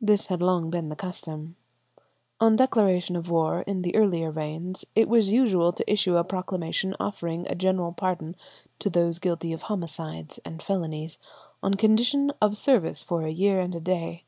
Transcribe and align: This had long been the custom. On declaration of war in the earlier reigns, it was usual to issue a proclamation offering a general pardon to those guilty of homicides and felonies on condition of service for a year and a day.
This 0.00 0.28
had 0.28 0.40
long 0.40 0.70
been 0.70 0.88
the 0.88 0.96
custom. 0.96 1.54
On 2.40 2.56
declaration 2.56 3.16
of 3.16 3.28
war 3.28 3.64
in 3.66 3.82
the 3.82 3.94
earlier 3.96 4.30
reigns, 4.30 4.86
it 4.94 5.10
was 5.10 5.28
usual 5.28 5.74
to 5.74 5.92
issue 5.92 6.16
a 6.16 6.24
proclamation 6.24 6.96
offering 6.98 7.46
a 7.50 7.54
general 7.54 7.92
pardon 7.92 8.34
to 8.78 8.88
those 8.88 9.18
guilty 9.18 9.52
of 9.52 9.64
homicides 9.64 10.40
and 10.42 10.62
felonies 10.62 11.18
on 11.62 11.74
condition 11.74 12.32
of 12.40 12.56
service 12.56 13.02
for 13.02 13.20
a 13.24 13.30
year 13.30 13.60
and 13.60 13.74
a 13.74 13.80
day. 13.80 14.24